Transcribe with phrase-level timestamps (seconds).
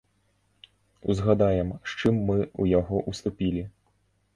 [1.13, 3.69] Узгадаем, з чым мы ў яго ўступілі.